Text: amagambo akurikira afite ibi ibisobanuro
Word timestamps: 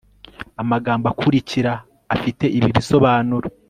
amagambo 0.61 1.05
akurikira 1.11 1.71
afite 2.15 2.45
ibi 2.57 2.67
ibisobanuro 2.71 3.47